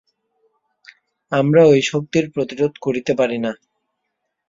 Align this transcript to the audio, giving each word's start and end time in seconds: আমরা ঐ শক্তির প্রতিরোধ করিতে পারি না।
আমরা 1.31 1.61
ঐ 1.65 1.81
শক্তির 1.89 2.25
প্রতিরোধ 2.29 2.73
করিতে 2.81 3.11
পারি 3.15 3.37
না। 3.37 3.51